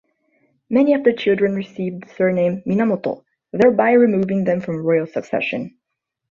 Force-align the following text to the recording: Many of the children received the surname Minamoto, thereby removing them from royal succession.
Many 0.67 0.95
of 0.95 1.03
the 1.03 1.13
children 1.13 1.53
received 1.53 2.01
the 2.05 2.13
surname 2.15 2.63
Minamoto, 2.65 3.23
thereby 3.53 3.91
removing 3.91 4.45
them 4.45 4.59
from 4.59 4.83
royal 4.83 5.05
succession. 5.05 5.77